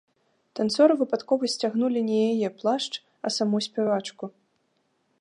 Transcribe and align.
Танцоры 0.59 0.93
выпадкова 1.01 1.51
сцягнулі 1.57 2.03
не 2.09 2.17
яе 2.33 2.49
плашч, 2.63 2.91
а 3.27 3.37
саму 3.39 3.57
спявачку. 3.67 4.25